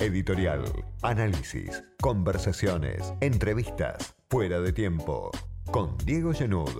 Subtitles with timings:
[0.00, 0.62] Editorial,
[1.02, 5.32] análisis, conversaciones, entrevistas, fuera de tiempo.
[5.72, 6.70] Con Diego Genud.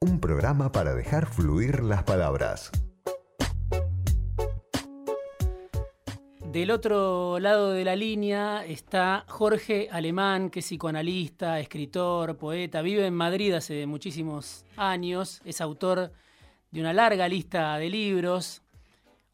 [0.00, 2.70] Un programa para dejar fluir las palabras.
[6.50, 13.04] Del otro lado de la línea está Jorge Alemán, que es psicoanalista, escritor, poeta, vive
[13.04, 16.10] en Madrid hace muchísimos años, es autor
[16.70, 18.62] de una larga lista de libros,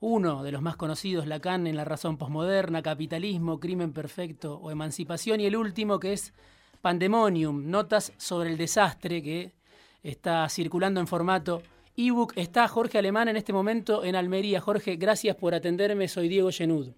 [0.00, 5.40] uno de los más conocidos, Lacan en la razón posmoderna, Capitalismo, Crimen Perfecto o Emancipación,
[5.40, 6.32] y el último que es
[6.80, 9.52] Pandemonium, Notas sobre el Desastre, que
[10.02, 11.62] está circulando en formato
[11.96, 12.32] ebook.
[12.36, 14.60] Está Jorge Alemán en este momento en Almería.
[14.60, 16.92] Jorge, gracias por atenderme, soy Diego Genud.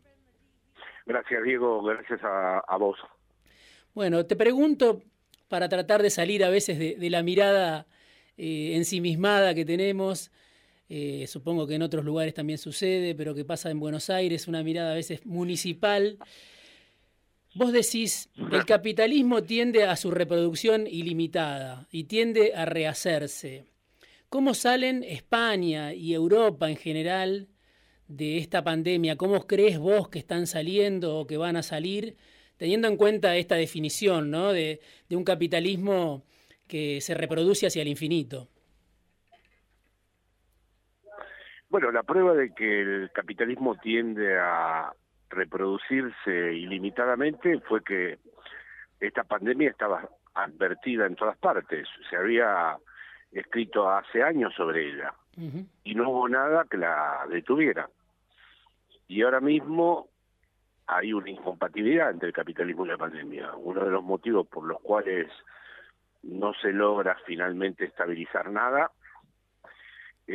[1.06, 2.98] Gracias, Diego, gracias a, vos.
[3.94, 5.00] Bueno, te pregunto,
[5.48, 7.86] para tratar de salir a veces de, la mirada
[8.36, 10.30] eh, ensimismada que tenemos,
[10.92, 14.64] eh, supongo que en otros lugares también sucede, pero que pasa en Buenos Aires, una
[14.64, 16.18] mirada a veces municipal.
[17.54, 23.66] Vos decís, el capitalismo tiende a su reproducción ilimitada y tiende a rehacerse.
[24.28, 27.46] ¿Cómo salen España y Europa en general
[28.08, 29.14] de esta pandemia?
[29.14, 32.16] ¿Cómo crees vos que están saliendo o que van a salir,
[32.56, 34.52] teniendo en cuenta esta definición ¿no?
[34.52, 36.24] de, un capitalismo
[36.66, 38.48] que se reproduce hacia el infinito?
[41.70, 44.92] Bueno, la prueba de que el capitalismo tiende a
[45.28, 48.18] reproducirse ilimitadamente fue que
[48.98, 51.86] esta pandemia estaba advertida en todas partes.
[52.10, 52.76] Se había
[53.30, 55.14] escrito hace años sobre ella
[55.84, 57.88] y no hubo nada que la detuviera.
[59.06, 60.08] Y ahora mismo
[60.88, 63.54] hay una incompatibilidad entre el capitalismo y la pandemia.
[63.54, 65.30] Uno de los motivos por los cuales
[66.24, 68.90] no se logra finalmente estabilizar nada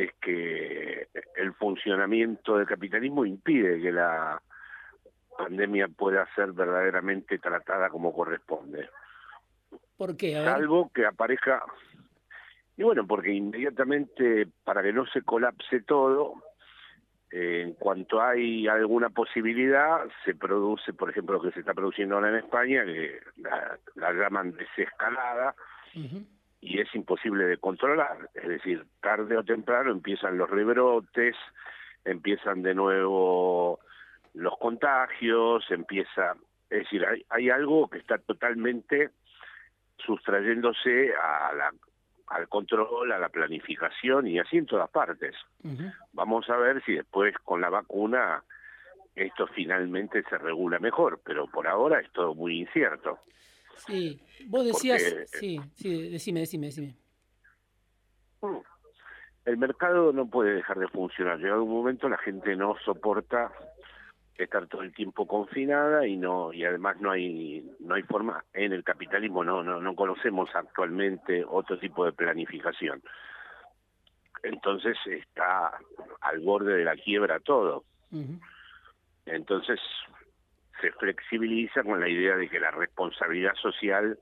[0.02, 4.40] es que el funcionamiento del capitalismo impide que la
[5.38, 8.88] pandemia pueda ser verdaderamente tratada como corresponde.
[9.96, 10.34] ¿Por qué?
[10.34, 11.62] Salvo que aparezca...
[12.76, 16.34] Y bueno, porque inmediatamente, para que no se colapse todo,
[17.30, 22.28] en cuanto hay alguna posibilidad, se produce, por ejemplo, lo que se está produciendo ahora
[22.28, 25.54] en España, que la, llaman desescalada,
[26.60, 28.30] y es imposible de controlar.
[28.34, 31.36] Es decir, tarde o temprano empiezan los rebrotes,
[32.04, 33.80] empiezan de nuevo
[34.34, 36.34] los contagios, empieza...
[36.68, 39.10] Es decir, hay, hay algo que está totalmente
[39.98, 41.72] sustrayéndose a la
[42.28, 45.34] al control, a la planificación y así en todas partes.
[46.12, 48.42] Vamos a ver si después con la vacuna
[49.14, 53.18] esto finalmente se regula mejor, pero por ahora es todo muy incierto.
[53.76, 56.96] Sí, vos decías, sí, sí, decime, decime, decime.
[58.40, 58.58] Mm,
[59.44, 61.38] el mercado no puede dejar de funcionar.
[61.38, 63.52] Llegado un momento la gente no soporta
[64.36, 68.44] estar todo el tiempo confinada y no y además no hay no hay forma.
[68.52, 73.02] En el capitalismo no no no conocemos actualmente otro tipo de planificación.
[74.42, 75.78] Entonces está
[76.20, 77.84] al borde de la quiebra todo.
[79.24, 79.80] Entonces
[80.80, 84.18] se flexibiliza con la idea de que la responsabilidad social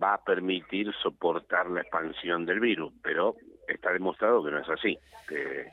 [0.00, 4.98] va a permitir soportar la expansión del virus pero está demostrado que no es así
[5.28, 5.66] que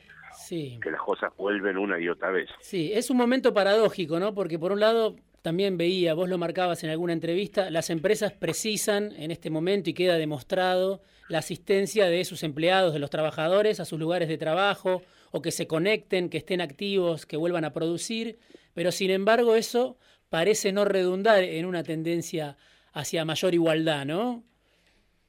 [0.80, 2.48] que las cosas vuelven una y otra vez.
[2.60, 4.34] Sí, es un momento paradójico, ¿no?
[4.34, 9.12] Porque por un lado también veía, vos lo marcabas en alguna entrevista, las empresas precisan
[9.16, 13.84] en este momento y queda demostrado la asistencia de sus empleados, de los trabajadores a
[13.84, 18.38] sus lugares de trabajo o que se conecten, que estén activos, que vuelvan a producir,
[18.74, 19.96] pero sin embargo eso
[20.28, 22.56] parece no redundar en una tendencia
[22.92, 24.42] hacia mayor igualdad, ¿no?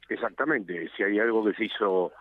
[0.09, 2.11] Exactamente, si hay algo que se hizo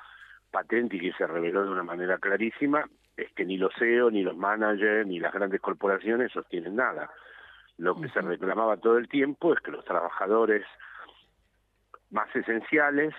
[0.51, 4.23] patente y que se reveló de una manera clarísima es que ni los CEO, ni
[4.23, 7.11] los managers, ni las grandes corporaciones sostienen nada.
[7.77, 10.65] Lo que se reclamaba todo el tiempo es que los trabajadores
[12.11, 13.15] más esenciales,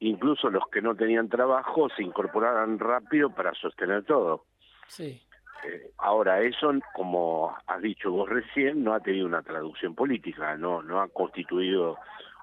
[0.00, 4.44] incluso los que no tenían trabajo, se incorporaran rápido para sostener todo.
[4.86, 5.22] Sí.
[5.64, 10.82] Eh, ahora, eso, como has dicho vos recién, no ha tenido una traducción política, no,
[10.82, 11.98] no ha constituido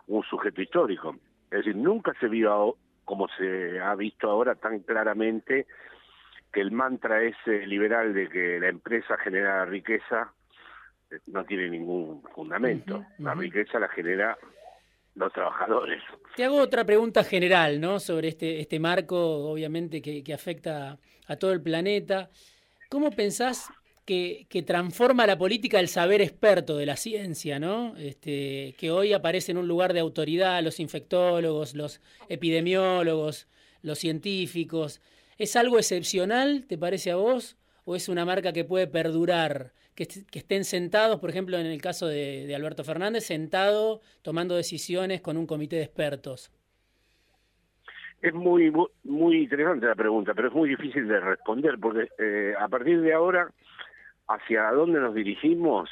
[0.07, 1.15] un sujeto histórico.
[1.45, 2.77] Es decir, nunca se vio
[3.07, 5.65] como se ha visto ahora tan claramente,
[6.51, 10.33] que el mantra ese liberal de que la empresa genera riqueza
[11.09, 13.05] eh, no tiene ningún fundamento.
[13.19, 14.37] La riqueza la genera
[15.15, 16.03] los trabajadores.
[16.35, 18.01] Te hago otra pregunta general, ¿no?
[18.01, 22.29] Sobre este, este marco, obviamente, que, que afecta a todo el planeta.
[22.89, 23.69] ¿Cómo pensás
[24.05, 27.95] que, transforma la política el saber experto de la ciencia, ¿no?
[27.97, 31.99] Este, que hoy aparece en un lugar de autoridad, los infectólogos, los
[32.29, 33.47] epidemiólogos,
[33.81, 35.01] los científicos.
[35.37, 37.57] ¿Es algo excepcional, te parece a vos?
[37.89, 39.73] o es una marca que puede perdurar?
[39.95, 45.37] Que, estén sentados, por ejemplo, en el caso de, Alberto Fernández, sentado tomando decisiones con
[45.37, 46.51] un comité de expertos.
[48.21, 48.73] Es muy
[49.03, 53.13] muy interesante la pregunta, pero es muy difícil de responder porque eh, a partir de
[53.13, 53.47] ahora,
[54.27, 55.89] hacia dónde nos dirigimos,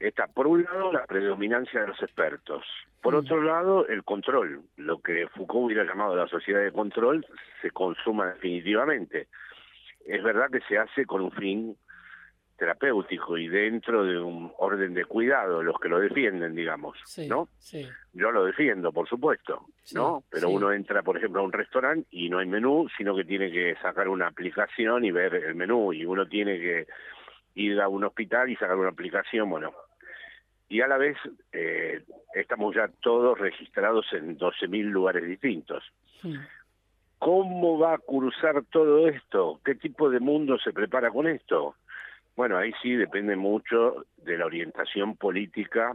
[0.00, 2.64] está por un lado la predominancia de los expertos,
[3.00, 7.24] por otro lado el control, lo que Foucault hubiera llamado la sociedad de control,
[7.62, 9.28] se consuma definitivamente.
[10.06, 11.76] Es verdad que se hace con un fin
[12.60, 17.48] terapéutico y dentro de un orden de cuidado, los que lo defienden, digamos, ¿no?
[17.58, 17.88] Sí.
[18.12, 19.64] Yo lo defiendo, por supuesto,
[19.94, 20.22] ¿no?
[20.28, 23.50] Pero uno entra, por ejemplo, a un restaurante y no hay menú, sino que tiene
[23.50, 26.86] que sacar una aplicación y ver el menú, y uno tiene que
[27.54, 29.72] ir a un hospital y sacar una aplicación, bueno.
[30.68, 31.16] Y a la vez
[31.52, 32.04] eh,
[32.34, 35.82] estamos ya todos registrados en 12.000 lugares distintos.
[37.18, 39.60] ¿Cómo va a cruzar todo esto?
[39.64, 41.76] ¿Qué tipo de mundo se prepara con esto?
[42.36, 45.92] Bueno, ahí sí depende mucho de la orientación política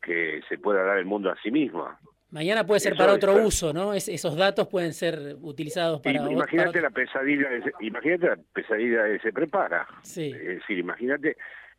[0.00, 1.98] que se pueda dar el mundo a sí misma.
[2.30, 3.94] Mañana puede ser para otro uso, ¿no?
[3.94, 6.30] esos datos pueden ser utilizados para.
[6.30, 7.48] Imagínate la pesadilla,
[7.80, 9.86] imagínate la pesadilla que se prepara.
[10.02, 10.30] Sí.
[10.30, 11.38] Es decir, imagínate,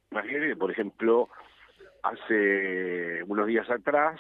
[0.09, 1.29] imagínate, por ejemplo,
[2.01, 4.19] hace unos días atrás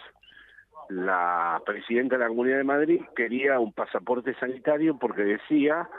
[0.89, 5.89] la presidenta de la Comunidad de Madrid quería un pasaporte sanitario porque decía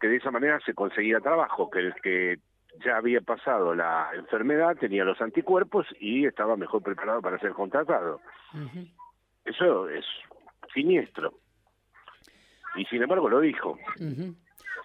[0.00, 2.38] que de esa manera se conseguía trabajo, que el que
[2.84, 8.20] ya había pasado la enfermedad, tenía los anticuerpos y estaba mejor preparado para ser contratado.
[9.44, 10.04] Eso es
[10.72, 11.34] siniestro.
[12.76, 13.78] Y sin embargo lo dijo.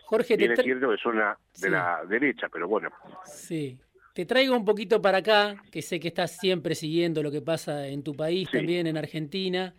[0.05, 2.89] Jorge, Bien es cierto que es una de la derecha, pero bueno.
[3.25, 3.79] Sí.
[4.13, 7.87] Te traigo un poquito para acá, que sé que estás siempre siguiendo lo que pasa
[7.87, 9.73] en tu país, también en Argentina.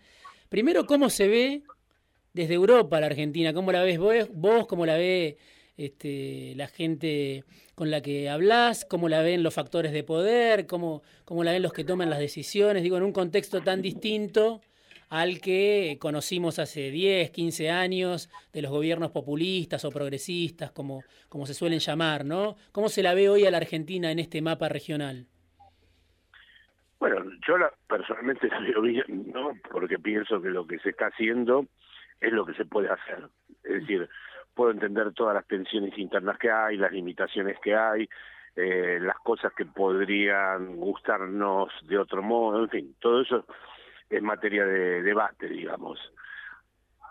[0.50, 1.62] Primero, ¿cómo se ve
[2.34, 3.54] desde Europa la Argentina?
[3.54, 4.28] ¿Cómo la ves vos?
[4.34, 5.38] vos ¿Cómo la ve
[5.76, 7.44] este, la gente
[7.74, 11.62] con la que hablas, cómo la ven los factores de poder, cómo, cómo la ven
[11.62, 14.60] los que toman las decisiones, digo, en un contexto tan distinto
[15.08, 21.46] al que conocimos hace 10, 15 años de los gobiernos populistas o progresistas, como, como
[21.46, 22.56] se suelen llamar, ¿no?
[22.72, 25.26] ¿Cómo se la ve hoy a la Argentina en este mapa regional?
[26.98, 29.52] Bueno, yo la, personalmente veo bien, ¿no?
[29.70, 31.66] Porque pienso que lo que se está haciendo
[32.20, 33.28] es lo que se puede hacer.
[33.62, 34.08] Es decir,
[34.56, 38.08] puedo entender todas las tensiones internas que hay, las limitaciones que hay,
[38.56, 43.44] eh, las cosas que podrían gustarnos de otro modo, en fin, todo eso
[44.08, 46.00] es materia de debate, digamos.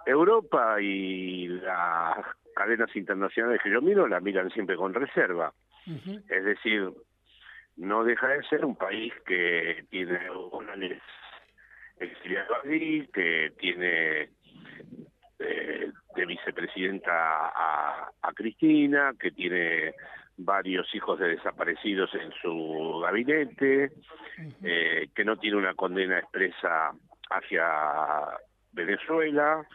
[0.08, 2.26] Europa y las
[2.56, 5.54] cadenas internacionales que yo miro la miran siempre con reserva.
[6.30, 6.92] Es decir,
[7.78, 10.68] no deja de ser un país que tiene un
[12.00, 14.30] exiliado allí, que tiene
[15.40, 19.94] eh, de vicepresidenta a, Cristina, que tiene
[20.38, 23.94] varios hijos de desaparecidos en su gabinete,
[24.62, 26.92] eh, que no tiene una condena expresa
[27.30, 27.66] hacia
[28.74, 29.66] Venezuela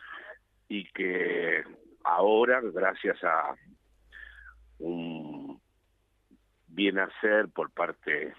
[0.69, 1.65] y que
[2.05, 3.55] ahora, gracias a
[4.79, 5.59] un
[6.69, 8.35] bien hacer por parte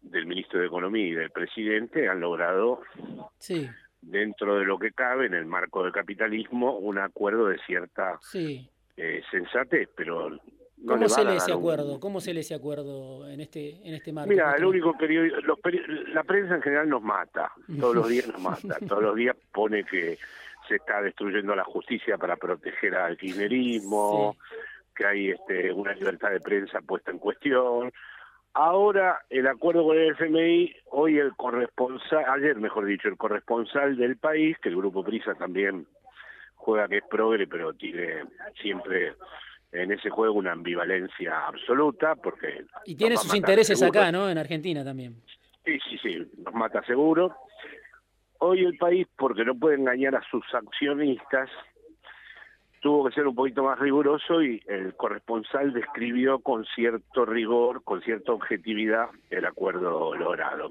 [0.00, 2.80] del ministro de Economía y del presidente, han logrado
[3.38, 3.68] sí
[4.00, 9.22] dentro de lo que cabe en el marco del capitalismo un acuerdo de cierta eh,
[9.30, 11.98] sensatez, pero no ¿Cómo se lee ese acuerdo?
[11.98, 14.28] ¿Cómo se lee ese acuerdo en este en este marco?
[14.28, 15.26] Mira, el único periodo,
[16.12, 19.84] la prensa en general nos mata, todos los días nos mata, todos los días pone
[19.84, 20.18] que
[20.68, 24.36] se está destruyendo la justicia para proteger al kirchnerismo,
[24.94, 27.92] que hay este, una libertad de prensa puesta en cuestión,
[28.58, 34.16] Ahora el acuerdo con el FMI, hoy el corresponsal, ayer mejor dicho, el corresponsal del
[34.16, 35.86] país, que el Grupo Prisa también
[36.54, 38.24] juega que es progre, pero tiene
[38.62, 39.12] siempre
[39.72, 42.64] en ese juego una ambivalencia absoluta, porque...
[42.86, 44.30] Y tiene sus intereses acá, ¿no?
[44.30, 45.16] En Argentina también.
[45.62, 47.36] Sí, sí, sí, nos mata seguro.
[48.38, 51.50] Hoy el país, porque no puede engañar a sus accionistas,
[52.80, 58.02] tuvo que ser un poquito más riguroso y el corresponsal describió con cierto rigor, con
[58.02, 60.70] cierta objetividad el acuerdo logrado.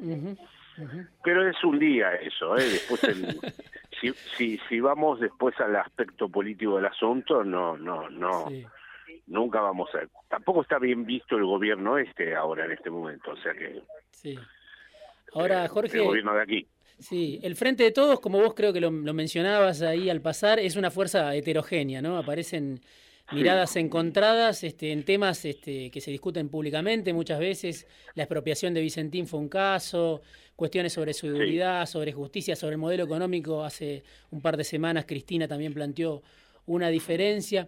[1.24, 2.64] Pero es un día eso, ¿eh?
[2.64, 3.02] Después
[4.02, 8.48] si, si, si vamos después al aspecto político del asunto, no, no, no,
[9.28, 10.00] nunca vamos a...
[10.28, 13.82] Tampoco está bien visto el gobierno este ahora en este momento, o sea que...
[14.12, 14.38] Sí.
[15.34, 15.98] Ahora, Jorge...
[15.98, 16.68] El gobierno de aquí.
[17.00, 20.76] Sí, el Frente de Todos, como vos creo que lo, mencionabas ahí al pasar, es
[20.76, 22.18] una fuerza heterogénea, ¿no?
[22.18, 22.82] Aparecen
[23.32, 27.86] miradas encontradas este, en temas este, que se discuten públicamente muchas veces.
[28.14, 30.22] La expropiación de Vicentín fue un caso,
[30.56, 33.64] cuestiones sobre seguridad, sobre justicia, sobre el modelo económico.
[33.64, 36.24] Hace un par de semanas Cristina también planteó
[36.66, 37.68] una diferencia.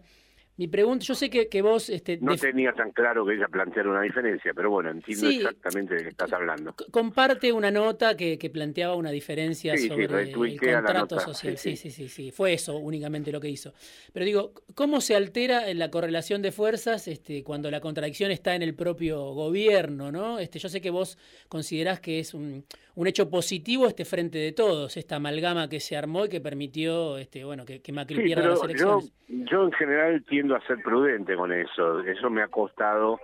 [0.58, 1.88] Mi pregunta, yo sé que, que vos...
[1.90, 6.04] Este, no tenía tan claro que ella planteara una diferencia, pero bueno, entiendo exactamente de
[6.04, 6.74] qué estás hablando.
[6.90, 11.58] Comparte una nota que, que planteaba una diferencia sobre el contrato social.
[11.58, 11.92] Sí sí.
[11.92, 12.32] sí sí.
[12.32, 13.74] fue eso únicamente lo que hizo.
[14.14, 18.64] Pero digo, ¿cómo se altera la correlación de fuerzas este, cuando la contradicción está en
[18.64, 20.12] el propio gobierno?
[20.12, 20.40] ¿no?
[20.40, 22.66] Este, yo sé que vos considerás que es un,
[22.98, 27.20] un hecho positivo este frente de todos, esta amalgama que se armó y que permitió
[27.20, 29.14] este, bueno, que, que Macri pierda las elecciones.
[29.28, 32.00] Yo, yo en general tiendo a ser prudente con eso.
[32.00, 33.20] Eso me ha costado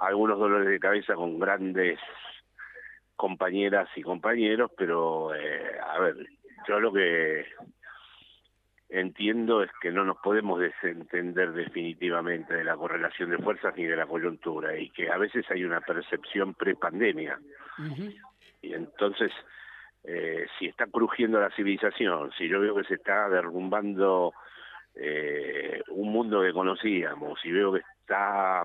[0.00, 2.00] algunos dolores de cabeza con grandes
[3.14, 6.16] compañeras y compañeros, pero eh, a ver,
[6.66, 7.46] yo lo que
[8.88, 13.94] entiendo es que no nos podemos desentender definitivamente de la correlación de fuerzas ni de
[13.94, 17.38] la coyuntura y que a veces hay una percepción prepandemia.
[18.64, 19.30] Y entonces,
[20.04, 24.32] eh, si está crujiendo la civilización, si yo veo que se está derrumbando
[24.94, 28.64] eh, un mundo que conocíamos, si veo que está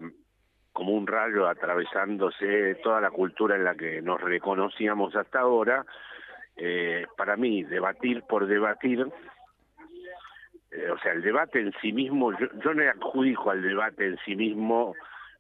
[0.71, 5.85] como un rayo atravesándose toda la cultura en la que nos reconocíamos hasta ahora,
[6.55, 12.73] eh, para mí, debatir por debatir, o sea, el debate en sí mismo, yo, yo
[12.73, 14.95] no adjudico al debate en sí mismo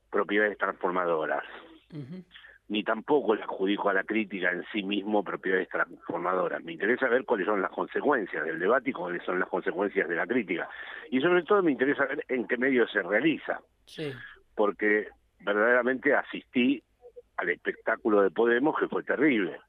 [0.09, 1.45] propiedades transformadoras
[2.69, 6.63] ni tampoco le adjudico a la crítica en sí mismo propiedades transformadoras.
[6.63, 10.15] Me interesa ver cuáles son las consecuencias del debate y cuáles son las consecuencias de
[10.15, 10.69] la crítica.
[11.09, 13.59] Y sobre todo me interesa ver en qué medio se realiza.
[14.55, 15.07] Porque
[15.39, 16.81] verdaderamente asistí
[17.37, 19.59] al espectáculo de Podemos que fue terrible.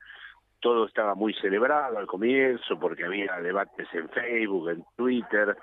[0.60, 5.56] Todo estaba muy celebrado al comienzo porque había debates en Facebook, en Twitter,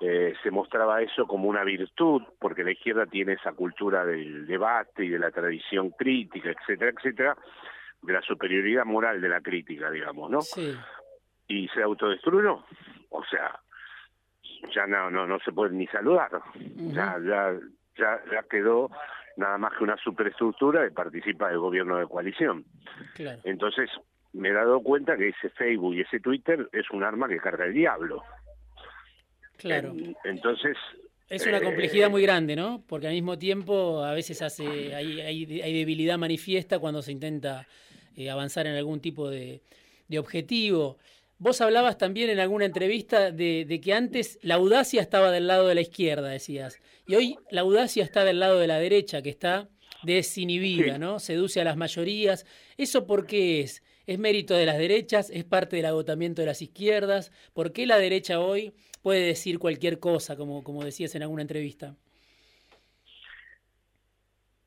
[0.00, 5.04] eh, se mostraba eso como una virtud, porque la izquierda tiene esa cultura del debate
[5.04, 7.36] y de la tradición crítica, etcétera, etcétera,
[8.02, 10.40] de la superioridad moral de la crítica, digamos, ¿no?
[10.42, 10.74] Sí.
[11.48, 12.64] Y se autodestruyó,
[13.10, 13.58] o sea,
[14.74, 16.30] ya no no no se puede ni saludar,
[16.76, 17.58] ya, ya
[17.96, 18.90] ya ya quedó
[19.36, 22.64] nada más que una superestructura que participa del gobierno de coalición.
[23.44, 23.88] Entonces
[24.32, 27.64] me he dado cuenta que ese Facebook y ese Twitter es un arma que carga
[27.64, 28.22] el diablo.
[29.58, 29.94] Claro.
[30.24, 30.76] entonces...
[31.28, 32.82] Es una complejidad eh, muy grande, ¿no?
[32.86, 37.68] Porque al mismo tiempo a veces hace, hay, hay, debilidad manifiesta cuando se intenta
[38.16, 39.60] eh, avanzar en algún tipo de,
[40.18, 40.96] objetivo.
[41.36, 45.74] Vos hablabas también en alguna entrevista de, que antes la audacia estaba del lado de
[45.74, 46.80] la izquierda, decías.
[47.06, 49.68] Y hoy la audacia está del lado de la derecha, que está
[50.04, 51.18] desinhibida, ¿no?
[51.18, 52.46] Seduce a las mayorías.
[52.78, 53.82] ¿Eso por qué es?
[54.08, 55.28] ¿Es mérito de las derechas?
[55.28, 57.30] ¿Es parte del agotamiento de las izquierdas?
[57.52, 58.72] ¿Por qué la derecha hoy
[59.02, 61.94] puede decir cualquier cosa, como, como decías en alguna entrevista?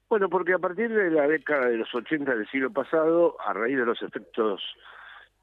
[0.07, 3.77] Bueno, porque a partir de la década de los 80 del siglo pasado, a raíz
[3.77, 4.62] de los efectos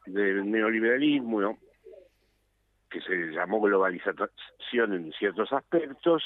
[0.07, 1.59] del neoliberalismo,
[2.88, 6.23] que se llamó globalización en ciertos aspectos,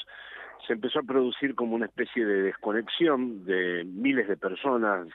[0.67, 5.07] se empezó a producir como una especie de desconexión de miles de personas,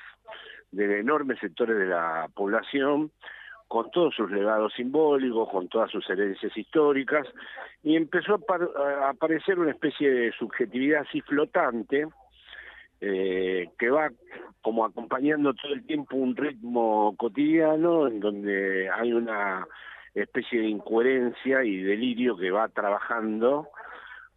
[0.71, 3.11] de enormes sectores de la población,
[3.67, 7.27] con todos sus legados simbólicos, con todas sus herencias históricas,
[7.83, 12.09] y empezó a, aparecer una especie de subjetividad así flotante,
[13.01, 14.11] eh, que va
[14.63, 19.67] como acompañando todo el tiempo un ritmo cotidiano en donde hay una
[20.15, 23.69] especie de incoherencia y delirio que va trabajando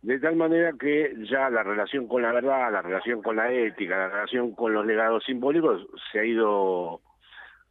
[0.02, 3.98] de tal manera que ya la relación con la verdad, la relación con la ética,
[3.98, 7.02] la relación con los legados simbólicos se ha ido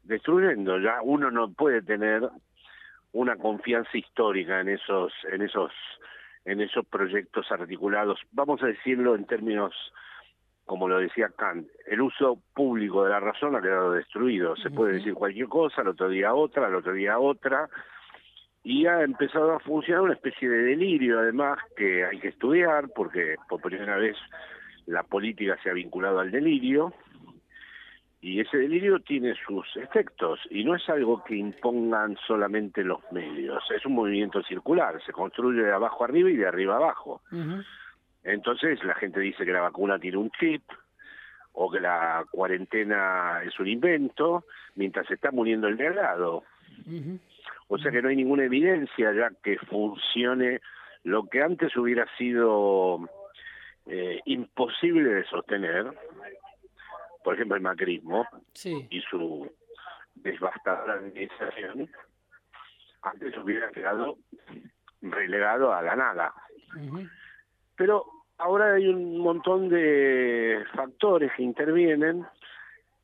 [0.05, 0.79] destruyendo.
[0.79, 2.29] Ya uno no puede tener
[3.13, 5.73] una confianza histórica en esos, en esos,
[6.45, 8.21] en esos proyectos articulados.
[8.31, 9.75] Vamos a decirlo en términos,
[10.67, 14.55] como lo decía Kant, el uso público de la razón ha quedado destruido.
[14.55, 17.69] Se puede decir cualquier cosa, al otro día otra, al otro día otra,
[18.62, 23.37] y ha empezado a funcionar una especie de delirio, además, que hay que estudiar, porque
[23.49, 24.17] por primera vez
[24.87, 26.93] la política se ha vinculado al delirio,
[28.23, 33.62] y ese delirio tiene sus efectos y no es algo que impongan solamente los medios,
[33.75, 37.23] es un movimiento circular, se construye de abajo arriba y de arriba abajo.
[38.23, 40.62] Entonces la gente dice que la vacuna tiene un chip
[41.52, 46.45] o que la cuarentena es un invento, mientras se está muriendo el de al lado.
[47.69, 50.61] O sea que no hay ninguna evidencia ya que funcione
[51.05, 53.09] lo que antes hubiera sido
[53.87, 55.87] eh, imposible de sostener,
[57.25, 58.27] por ejemplo, el macrismo
[58.65, 59.51] y su
[60.15, 61.89] devastadora administración,
[63.03, 64.19] antes hubiera quedado
[65.03, 66.35] relegado a la nada.
[67.77, 68.05] Pero
[68.39, 72.27] ahora hay un montón de factores que intervienen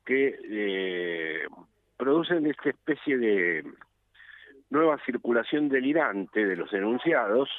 [0.05, 1.47] que eh,
[1.97, 3.65] producen esta especie de
[4.69, 7.49] nueva circulación delirante de los enunciados,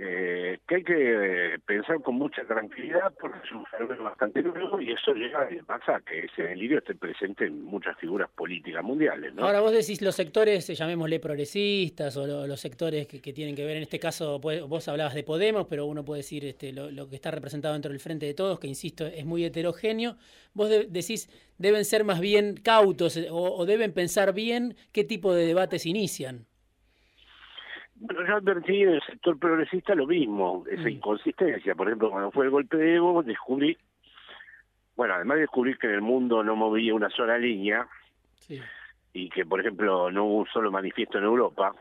[0.00, 4.92] eh, que hay que pensar con mucha tranquilidad porque es un fenómeno bastante nuevo y
[4.92, 9.34] eso llega pasa que ese delirio esté presente en muchas figuras políticas mundiales.
[9.34, 9.44] ¿no?
[9.44, 13.82] Ahora vos decís los sectores, llamémosle progresistas o los sectores que, tienen que ver, en
[13.82, 17.74] este caso vos hablabas de Podemos, pero uno puede decir este, lo, que está representado
[17.74, 20.16] dentro del Frente de Todos, que insisto es muy heterogéneo.
[20.54, 21.28] Vos decís
[21.58, 26.46] deben ser más bien cautos eh, o deben pensar bien qué tipo de debates inician.
[28.00, 30.88] Bueno, yo advertí en el sector progresista lo mismo, esa mm.
[30.88, 31.74] inconsistencia.
[31.74, 33.76] Por ejemplo, cuando fue el golpe de Evo, descubrí,
[34.96, 37.86] bueno, además de descubrir que en el mundo no movía una sola línea,
[39.12, 41.74] y que, por ejemplo, no hubo un solo manifiesto en Europa,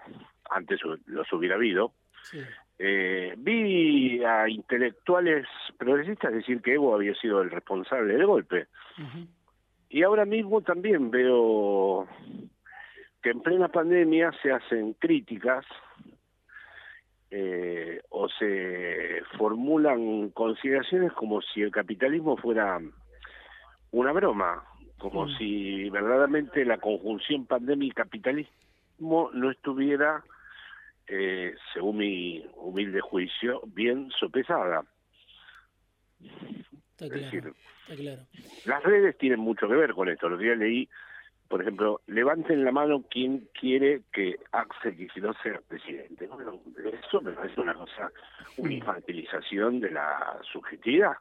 [0.50, 1.94] antes los hubiera habido,
[2.80, 5.48] eh, vi a intelectuales
[5.78, 8.68] progresistas decir que Evo había sido el responsable del golpe.
[9.90, 12.08] Y ahora mismo también veo
[13.22, 15.66] que en plena pandemia se hacen críticas
[17.30, 22.80] eh, o se formulan consideraciones como si el capitalismo fuera
[23.92, 24.64] una broma,
[24.98, 25.38] como mm.
[25.38, 30.24] si verdaderamente la conjunción pandemia y capitalismo no estuviera,
[31.08, 34.84] eh, según mi humilde juicio, bien sopesada.
[36.20, 38.22] Está claro, está claro.
[38.66, 40.30] Las redes tienen mucho que ver con esto.
[40.30, 40.90] Los días leí
[41.48, 46.28] por ejemplo, levanten la mano quien quiere que Axel Kicillof sea presidente.
[46.28, 46.62] Bueno,
[47.04, 48.12] eso me parece una cosa,
[48.58, 51.14] una infantilización de la subjetividad,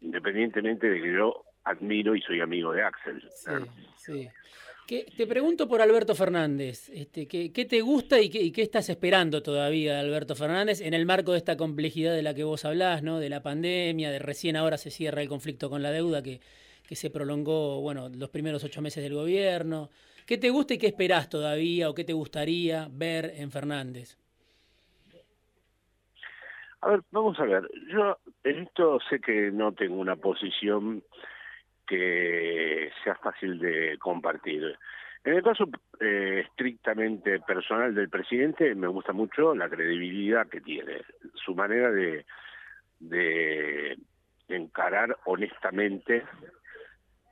[0.00, 3.28] independientemente de que yo admiro y soy amigo de Axel.
[3.96, 4.28] Sí,
[4.86, 10.00] te pregunto por Alberto Fernández, este, ¿qué, te gusta y qué, estás esperando todavía de
[10.00, 13.18] Alberto Fernández en el marco de esta complejidad de la que vos hablás, ¿no?
[13.18, 16.40] de la pandemia, de recién ahora se cierra el conflicto con la deuda que
[16.86, 19.90] que se prolongó, bueno, los primeros ocho meses del gobierno.
[20.26, 24.18] ¿Qué te gusta y qué esperás todavía o qué te gustaría ver en Fernández?
[26.80, 27.68] A ver, vamos a ver.
[27.88, 31.02] Yo en esto sé que no tengo una posición
[31.86, 34.76] que sea fácil de compartir.
[35.24, 35.68] En el caso
[36.00, 41.02] eh, estrictamente personal del presidente, me gusta mucho la credibilidad que tiene,
[41.34, 42.24] su manera de,
[43.00, 43.96] de
[44.48, 46.24] encarar honestamente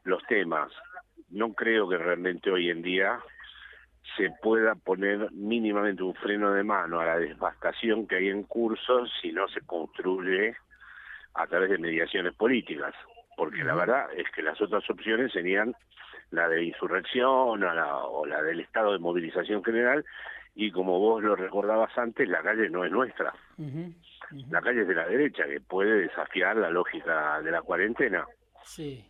[0.04, 0.70] los temas.
[1.30, 3.20] No creo que realmente hoy en día
[4.16, 9.06] se pueda poner mínimamente un freno de mano a la devastación que hay en curso
[9.20, 10.56] si no se construye
[11.34, 12.94] a través de mediaciones políticas,
[13.36, 15.74] porque la verdad es que las otras opciones serían
[16.30, 20.04] la de insurrección o la, o la del estado de movilización general,
[20.54, 23.34] y como vos lo recordabas antes, la calle no es nuestra.
[24.50, 28.24] La calle es de la derecha, que puede desafiar la lógica de la cuarentena.
[28.62, 29.04] Sí.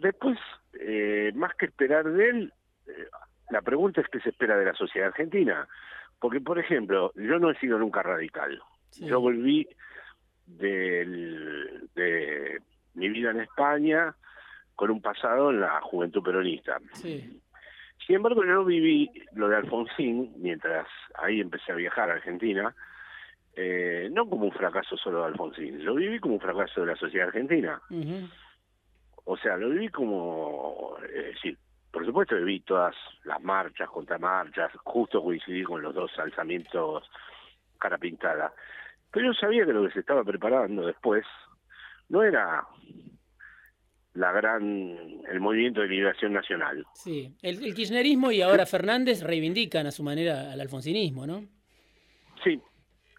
[0.00, 0.38] Después,
[0.80, 2.52] eh, más que esperar de él,
[2.86, 3.06] eh,
[3.50, 5.66] la pregunta es qué se espera de la sociedad argentina.
[6.18, 8.60] Porque, por ejemplo, yo no he sido nunca radical.
[8.98, 9.68] Yo volví
[10.46, 12.60] del, de
[12.94, 14.14] mi vida en España
[14.74, 16.78] con un pasado en la juventud peronista.
[18.06, 22.74] Sin embargo, yo viví lo de Alfonsín, mientras ahí empecé a viajar a Argentina,
[23.54, 26.96] eh, no como un fracaso solo de Alfonsín, lo viví como un fracaso de la
[26.96, 27.80] sociedad argentina.
[29.28, 31.58] O sea, lo viví como, es decir,
[31.90, 37.02] por supuesto viví todas las marchas, contramarchas, justo coincidí con los dos alzamientos
[37.78, 38.52] cara pintada.
[39.10, 41.24] Pero yo sabía que lo que se estaba preparando después
[42.08, 42.64] no era
[44.14, 44.62] la gran
[45.28, 46.86] el movimiento de liberación nacional.
[46.94, 51.44] Sí, el, el, kirchnerismo y ahora Fernández reivindican a su manera al alfonsinismo, ¿no?
[52.44, 52.60] Sí,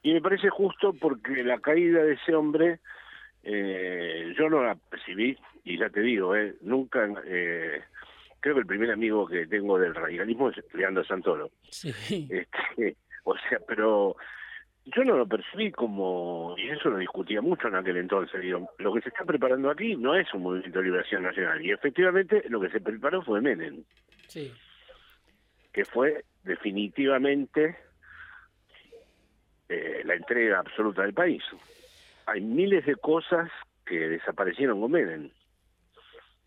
[0.03, 2.79] y me parece justo porque la caída de ese hombre
[3.49, 7.81] eh, yo no la percibí, y ya te digo, eh, nunca, eh,
[8.41, 11.49] creo que el primer amigo que tengo del radicalismo es Leandro Santoro.
[11.69, 12.27] Sí.
[12.29, 14.17] Este, o sea, pero
[14.83, 18.93] yo no lo percibí como, y eso lo discutía mucho en aquel entonces, digo, lo
[18.93, 22.59] que se está preparando aquí no es un movimiento de liberación nacional, y efectivamente lo
[22.59, 23.81] que se preparó fue Menem.
[24.27, 24.51] Sí.
[25.71, 27.77] Que fue definitivamente
[29.69, 31.41] eh, la entrega absoluta del país
[32.27, 33.49] hay miles de cosas
[33.85, 35.31] que desaparecieron con Menem.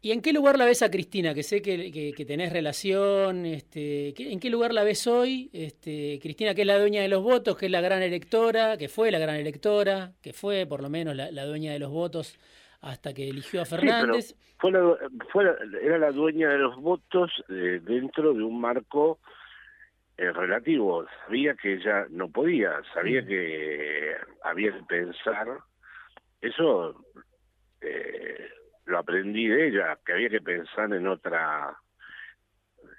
[0.02, 1.34] ¿Y en qué lugar la ves a Cristina?
[1.34, 3.44] Que sé que, que, tenés relación.
[3.44, 5.50] Este, ¿En qué lugar la ves hoy?
[5.52, 8.88] Este, Cristina, que es la dueña de los votos, que es la gran electora, que
[8.88, 12.38] fue la gran electora, que fue por lo menos la, dueña de los votos
[12.80, 14.34] hasta que eligió a Fernández.
[14.58, 15.42] fue,
[15.82, 19.18] era la dueña de los votos eh, dentro de un marco
[20.16, 21.04] eh, relativo.
[21.26, 23.26] Sabía que ella no podía, sabía mm.
[23.26, 24.14] que
[24.44, 25.46] había que pensar
[26.40, 27.05] eso
[27.81, 28.48] eh,
[28.87, 31.76] lo aprendí de ella, que había que pensar en otra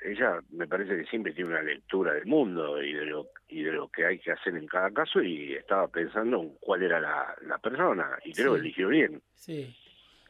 [0.04, 3.72] ella me parece que siempre tiene una lectura del mundo y de lo y de
[3.72, 7.36] lo que hay que hacer en cada caso y estaba pensando en cuál era la,
[7.46, 9.22] la persona y creo que eligió bien.
[9.36, 9.76] Sí.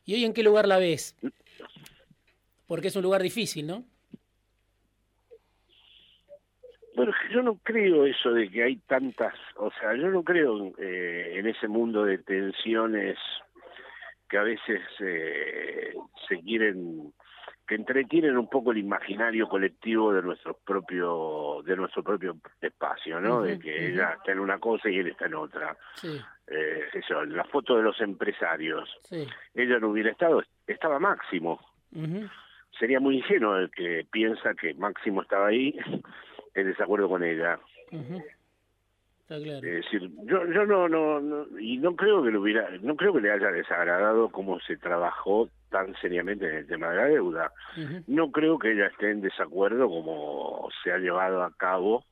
[0.06, 1.16] ¿Y hoy en qué lugar la ves?
[2.68, 3.86] Porque es un lugar difícil, ¿no?
[6.96, 11.34] Bueno, yo no creo eso de que hay tantas, o sea, yo no creo eh,
[11.36, 13.18] en ese mundo de tensiones
[14.30, 15.94] que a veces eh,
[16.28, 17.14] se quieren
[17.68, 23.44] que entretienen un poco el imaginario colectivo de nuestro propio de nuestro propio espacio, ¿no?
[23.44, 25.78] de que ella está en una cosa y él está en otra.
[25.94, 26.20] Sí.
[26.48, 28.90] Eh, eso, la foto de los empresarios.
[29.04, 29.26] Sí.
[29.54, 31.62] Ella no hubiera estado, estaba Máximo.
[32.78, 35.78] Sería muy ingenuo el que piensa que Máximo estaba ahí
[36.54, 37.60] en desacuerdo con ella.
[39.30, 43.22] Es decir, yo, yo no, no, y no creo que le hubiera, no creo que
[43.22, 47.54] le haya desagradado cómo se trabajó tan seriamente en el tema de la deuda.
[48.08, 52.04] No creo que ella esté en desacuerdo como se ha llevado a cabo,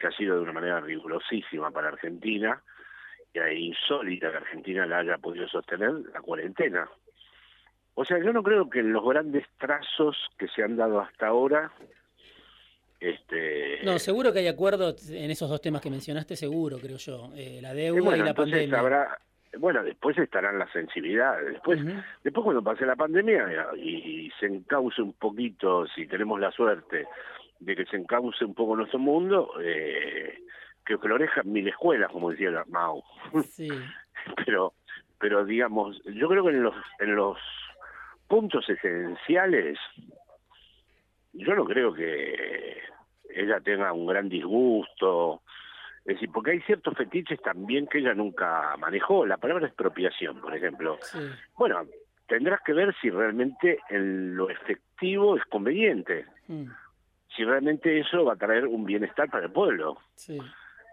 [0.00, 2.60] que ha sido de una manera rigurosísima para Argentina,
[3.32, 6.88] y es insólita que Argentina la haya podido sostener la cuarentena.
[7.94, 11.28] O sea, yo no creo que en los grandes trazos que se han dado hasta
[11.28, 11.70] ahora
[13.00, 17.30] este, no, seguro que hay acuerdo en esos dos temas que mencionaste, seguro, creo yo.
[17.36, 19.08] Eh, la deuda y la pandemia.
[19.58, 21.52] bueno, después estarán las sensibilidades.
[21.52, 21.80] Después,
[22.24, 27.06] después cuando pase la pandemia y, se encauce un poquito, si tenemos la suerte
[27.60, 30.38] de que se encauce un poco nuestro mundo, eh,
[30.84, 33.04] que florejan mil escuelas, como decía Mao.
[33.44, 33.68] Sí.
[34.44, 34.74] pero,
[35.20, 37.38] pero digamos, yo creo que en los, en los
[38.26, 39.78] puntos esenciales
[41.32, 42.78] yo no creo que
[43.30, 45.42] ella tenga un gran disgusto.
[46.00, 49.26] Es decir, porque hay ciertos fetiches también que ella nunca manejó.
[49.26, 50.98] La palabra expropiación, por ejemplo.
[51.56, 51.82] Bueno,
[52.26, 56.24] tendrás que ver si realmente en lo efectivo es conveniente.
[56.46, 56.64] Mm.
[57.36, 59.98] Si realmente eso va a traer un bienestar para el pueblo.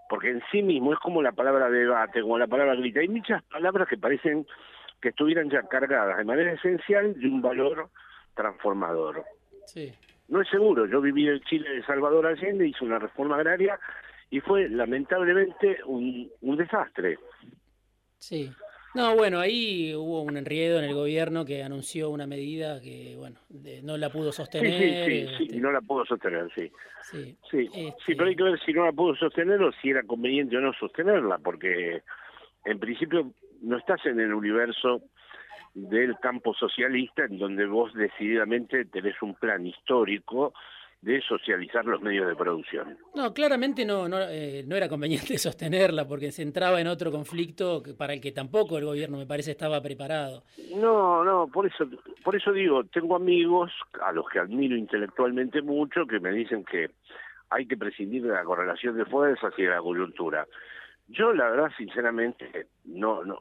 [0.09, 2.99] Porque en sí mismo es como la palabra debate, como la palabra grita.
[2.99, 4.45] Hay muchas palabras que parecen
[5.01, 7.89] que estuvieran ya cargadas de manera esencial de un valor
[8.35, 9.23] transformador.
[9.65, 9.93] Sí.
[10.27, 13.79] No es seguro, yo viví en Chile de Salvador Allende, hice una reforma agraria
[14.29, 17.19] y fue lamentablemente un, un desastre.
[18.17, 18.51] Sí.
[18.95, 23.37] No, bueno, ahí hubo un enriedo en el gobierno que anunció una medida que, bueno,
[23.83, 24.71] no la pudo sostener.
[24.71, 26.71] Sí, sí, sí, este no la pudo sostener, sí.
[27.01, 29.89] Sí, sí, sí, este pero hay que ver si no la pudo sostener o si
[29.89, 32.03] era conveniente o no sostenerla, porque
[32.63, 35.01] en principio no estás en el universo
[35.75, 40.53] del campo socialista, en donde vos decididamente tenés un plan histórico
[41.01, 42.97] de socializar los medios de producción.
[43.13, 47.83] No, claramente no, no, eh, no era conveniente sostenerla porque se entraba en otro conflicto
[47.97, 50.43] para el que tampoco el gobierno me parece estaba preparado.
[50.75, 51.85] No, no, por eso,
[52.23, 56.89] por eso digo, tengo amigos a los que admiro intelectualmente mucho que me dicen que
[57.49, 60.47] hay que prescindir de la correlación de fuerzas y de la coyuntura.
[61.07, 63.37] Yo, la verdad, sinceramente, no, no,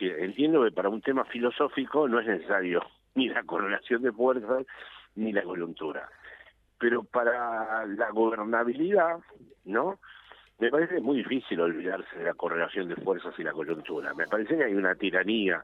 [0.00, 2.82] entiendo que para un tema filosófico no es necesario
[3.14, 4.66] ni la correlación de fuerzas
[5.14, 6.08] ni la coyuntura.
[6.78, 9.18] Pero para la gobernabilidad,
[9.64, 9.98] ¿no?
[10.58, 14.14] Me parece muy difícil olvidarse de la correlación de fuerzas y la coyuntura.
[14.14, 15.62] Me parece que hay una tiranía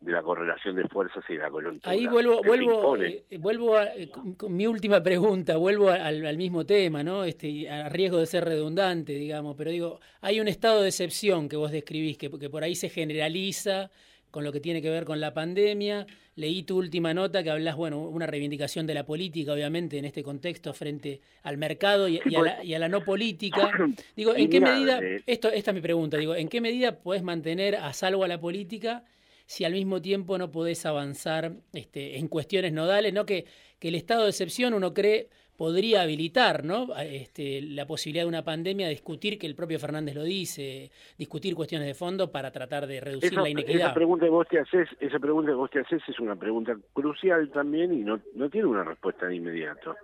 [0.00, 1.90] de la correlación de fuerzas y la coyuntura.
[1.90, 7.02] Ahí vuelvo, vuelvo, eh, vuelvo a, eh, con, mi última pregunta, vuelvo al, mismo tema,
[7.02, 7.24] ¿no?
[7.24, 11.56] Este, a riesgo de ser redundante, digamos, pero digo, hay un estado de excepción que
[11.56, 13.90] vos describís, que, que por ahí se generaliza
[14.30, 16.06] con lo que tiene que ver con la pandemia.
[16.34, 20.22] Leí tu última nota que hablas, bueno, una reivindicación de la política, obviamente, en este
[20.22, 23.70] contexto frente al mercado y, a, la, y a, la, no política.
[24.14, 27.22] Digo, ¿en qué medida, eh, esto, esta es mi pregunta, digo, ¿en qué medida podés
[27.22, 29.04] mantener a salvo a la política
[29.46, 33.24] si al mismo tiempo no podés avanzar este, en cuestiones nodales, ¿no?
[33.24, 33.46] Que,
[33.78, 36.88] que el estado de excepción uno cree podría habilitar ¿no?
[36.98, 41.86] Este, la posibilidad de una pandemia, discutir, que el propio Fernández lo dice, discutir cuestiones
[41.88, 43.86] de fondo para tratar de reducir la inequidad.
[43.88, 46.76] Esa pregunta que vos te haces, esa pregunta que vos te haces es una pregunta
[46.92, 49.96] crucial también y no, no tiene una respuesta de inmediato.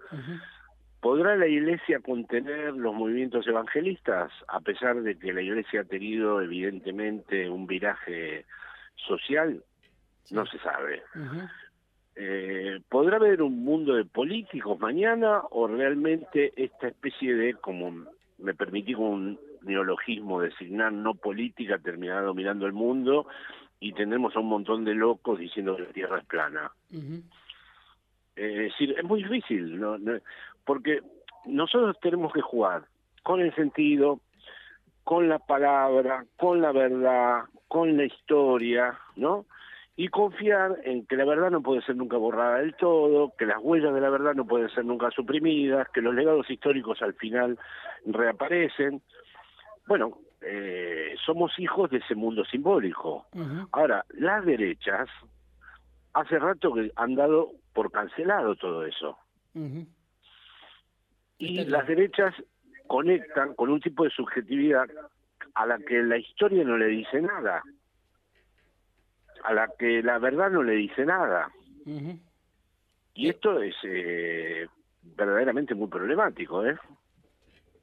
[1.01, 6.41] ¿Podrá la Iglesia contener los movimientos evangelistas, a pesar de que la Iglesia ha tenido
[6.41, 8.45] evidentemente un viraje
[9.07, 9.63] social,
[10.31, 11.03] no se sabe.
[12.17, 18.07] eh, ¿Podrá haber un mundo de políticos mañana o realmente esta especie de, como
[18.39, 23.27] me permití con un neologismo designar no política, terminará dominando el mundo
[23.81, 26.71] y tendremos a un montón de locos diciendo que la Tierra es plana?
[28.35, 29.99] es decir, es muy difícil, ¿no?
[30.65, 31.01] porque
[31.47, 32.85] nosotros tenemos que jugar
[33.23, 34.21] con el sentido,
[35.05, 39.47] con la palabra, con la verdad, con la historia, ¿no?
[39.95, 43.59] y confiar en que la verdad no puede ser nunca borrada del todo, que las
[43.61, 47.59] huellas de la verdad no pueden ser nunca suprimidas, que los legados históricos al final
[48.07, 49.03] reaparecen.
[49.87, 53.27] Bueno, eh, somos hijos de ese mundo simbólico.
[53.73, 55.09] Ahora, las derechas
[56.15, 59.19] hace rato que han dado por cancelado todo eso.
[61.39, 62.35] Y las derechas
[62.87, 64.89] conectan con un tipo de subjetividad
[65.55, 67.63] a la que la historia no le dice nada
[69.43, 71.51] a la que la verdad no le dice nada.
[73.15, 74.67] Y esto es eh,
[75.03, 76.77] verdaderamente muy problemático, ¿eh?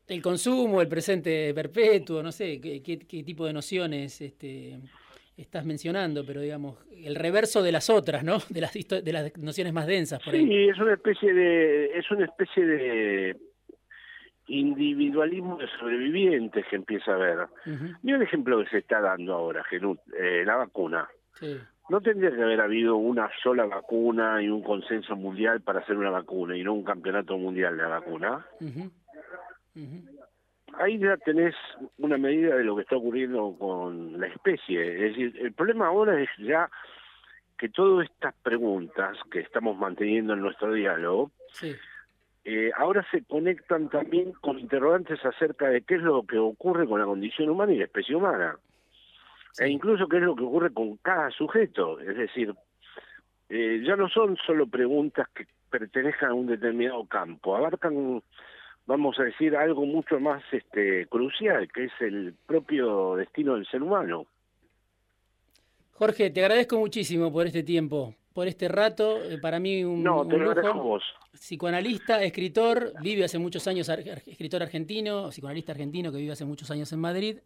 [0.08, 4.80] El consumo, el presente perpetuo, no sé qué, qué, tipo de nociones este,
[5.38, 8.38] estás mencionando, pero digamos, el reverso de las otras, ¿no?
[8.50, 10.24] De las, de las nociones más densas.
[10.24, 13.38] Por sí, es una especie de, es una especie de
[14.50, 17.48] individualismo de sobrevivientes que empieza a ver.
[18.02, 21.08] Mira el ejemplo que se está dando ahora, Genut, eh, la vacuna.
[21.90, 26.12] No tendría que haber habido una sola vacuna y un consenso mundial para hacer una
[26.12, 28.46] vacuna y no un campeonato mundial de la vacuna.
[30.78, 31.56] Ahí ya tenés
[31.98, 35.08] una medida de lo que está ocurriendo con la especie.
[35.08, 36.70] Es decir, el problema ahora es ya
[37.58, 41.32] que todas estas preguntas que estamos manteniendo en nuestro diálogo,
[42.46, 47.00] eh, ahora se conectan también con interrogantes acerca de qué es lo que ocurre con
[47.00, 48.58] la condición humana y la especie humana
[49.58, 52.00] e incluso qué es lo que ocurre con cada sujeto.
[52.00, 52.54] Es decir,
[53.50, 58.22] eh, ya no son solo preguntas que pertenezcan a un determinado campo, abarcan,
[58.86, 63.84] vamos a decir, algo mucho más este, crucial, que es el propio destino del ser
[63.84, 64.26] humano.
[65.94, 69.22] Jorge, te agradezco muchísimo por este tiempo, por este rato.
[69.24, 71.04] Eh, para mí un, no, te lo agradezco vos.
[71.34, 76.92] Psicoanalista, escritor, vive hace muchos años, escritor argentino, psicoanalista argentino que vive hace muchos años
[76.92, 77.38] en Madrid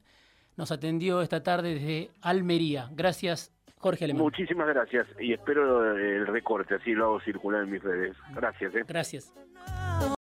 [0.58, 2.90] nos atendió esta tarde desde Almería.
[2.92, 4.24] Gracias, Jorge Alemán.
[4.24, 8.16] Muchísimas gracias y espero el recorte, así lo hago circular en mis redes.
[8.36, 8.76] Gracias.
[8.76, 8.84] ¿eh?
[8.88, 9.34] Gracias.